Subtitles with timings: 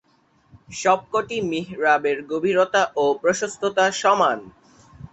[0.73, 4.39] সবকটি মিহরাবের গভীরতা ও প্রশস্ততা সমান।